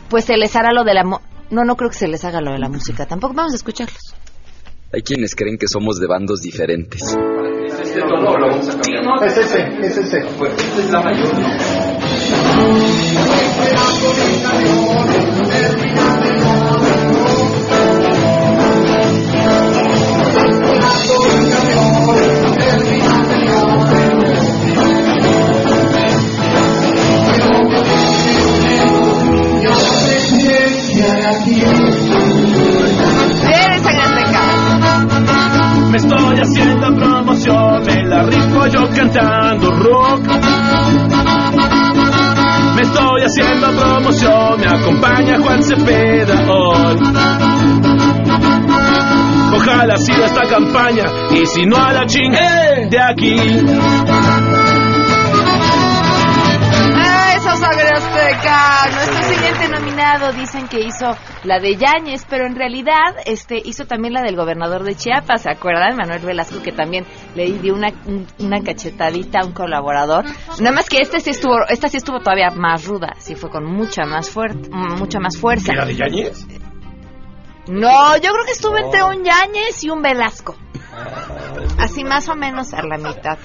[0.09, 1.03] pues se les hará lo de la...
[1.03, 3.07] no, no creo que se les haga lo de la música.
[3.07, 4.15] Tampoco vamos a escucharlos.
[4.95, 7.03] Hay quienes creen que somos de bandos diferentes.
[9.25, 10.19] Es ese, es ese.
[10.19, 11.03] es la
[35.93, 40.23] Me estoy haciendo promoción, me la rifo yo cantando rock.
[42.77, 46.97] Me estoy haciendo promoción me acompaña Juan Cepeda hoy.
[49.55, 53.37] Ojalá siga esta campaña y si no a la chingada de aquí.
[58.43, 64.15] Nuestro siguiente nominado dicen que hizo la de Yáñez, pero en realidad este hizo también
[64.15, 65.97] la del gobernador de Chiapas, ¿se acuerdan?
[65.97, 67.93] Manuel Velasco, que también le dio una,
[68.41, 70.25] una cachetadita a un colaborador.
[70.59, 73.65] Nada más que este sí estuvo, esta sí estuvo todavía más ruda, sí fue con
[73.65, 75.73] mucha más fuerte, mucha más fuerza.
[75.75, 76.45] ¿La de Yáñez?
[77.69, 80.57] No, yo creo que estuvo entre un Yáñez y un Velasco.
[81.79, 83.39] Así más o menos a la mitad.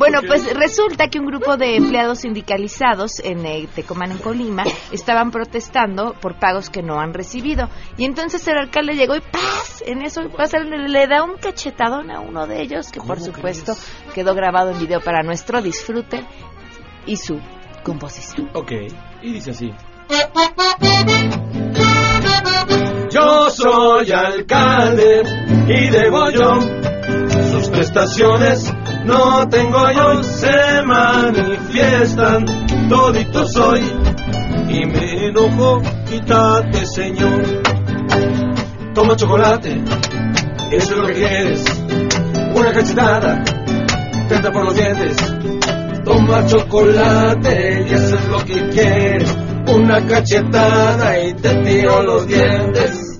[0.00, 5.30] Bueno, pues resulta que un grupo de empleados sindicalizados en eh, Tecomán, en Colima, estaban
[5.30, 7.68] protestando por pagos que no han recibido.
[7.98, 9.84] Y entonces el alcalde llegó y ¡paz!
[9.86, 13.74] En eso le, da un cachetadón a uno de ellos, que por supuesto
[14.14, 16.24] quedó grabado en video para nuestro disfrute
[17.04, 17.38] y su
[17.84, 18.48] composición.
[18.54, 18.72] Ok,
[19.20, 19.70] y dice así.
[23.10, 25.22] Yo soy alcalde
[25.68, 26.58] y debo yo
[27.52, 28.72] sus prestaciones
[29.04, 32.44] no tengo yo, se manifiestan
[32.88, 33.82] toditos hoy
[34.68, 37.42] y me enojo, quítate señor.
[38.94, 39.82] Toma chocolate,
[40.72, 41.64] eso es lo que quieres,
[42.54, 43.44] una cachetada,
[44.28, 45.16] trata por los dientes.
[46.04, 49.36] Toma chocolate y eso es lo que quieres,
[49.68, 53.18] una cachetada y te tiro los dientes.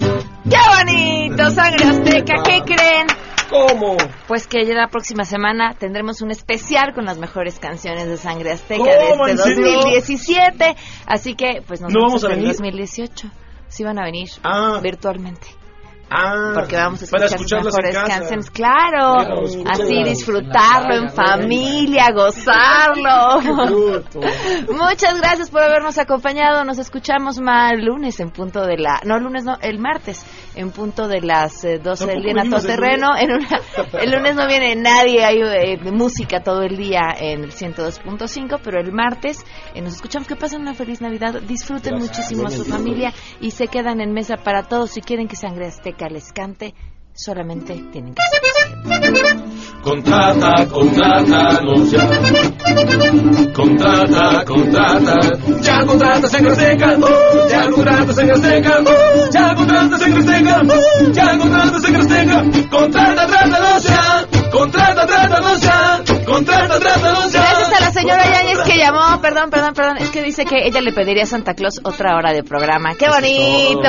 [0.49, 2.43] ¡Qué bonito, sangre azteca!
[2.43, 3.07] ¿Qué creen?
[3.51, 3.97] ¿Cómo?
[4.29, 8.53] Pues que ya la próxima semana tendremos un especial con las mejores canciones de Sangre
[8.53, 10.77] Azteca de este 2017.
[11.07, 13.29] Así que, pues nos ¿No vemos en el 2018.
[13.69, 14.81] Sí van a venir ah.
[14.83, 15.61] virtualmente.
[16.13, 23.41] Ah, porque vamos a escuchar las mejores canciones, claro, así disfrutarlo en familia, gozarlo.
[24.73, 26.65] Muchas gracias por habernos acompañado.
[26.65, 31.09] Nos escuchamos más lunes en punto de la, no lunes no, el martes en punto
[31.09, 33.17] de las 12 eh, del día en terreno.
[33.17, 33.31] En
[34.01, 38.81] el lunes no viene nadie, hay eh, música todo el día en el 102.5, pero
[38.81, 39.45] el martes
[39.75, 40.29] eh, nos escuchamos.
[40.29, 44.37] Que pasen una feliz Navidad, disfruten muchísimo a su familia y se quedan en mesa
[44.37, 44.91] para todos.
[44.91, 46.75] Si quieren que Sangre Azteca les cante,
[47.25, 49.41] solamente tienen que ser
[49.83, 52.07] Contrata, contrata, no ya.
[53.55, 55.15] Contrata, contrata.
[55.63, 56.99] Ya contrata sangre seca.
[57.49, 58.85] Ya contrata sangre seca.
[59.31, 60.63] Ya contrata sangre seca.
[61.13, 62.45] Ya contrata sangre seca.
[62.71, 64.27] Contrata, trátalo ya.
[64.53, 66.01] Contrata, trátalo ya.
[66.27, 67.41] Contrata, trátalo ya.
[67.41, 69.21] Gracias a la señora Yáñez que llamó.
[69.23, 69.97] Perdón, perdón, perdón.
[69.97, 72.95] Es que dice que ella le pediría a Santa Claus otra hora de programa.
[72.97, 73.89] ¡Qué bonito!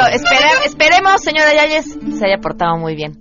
[0.64, 1.86] esperemos, señora Yáñez,
[2.18, 3.21] se haya portado muy bien.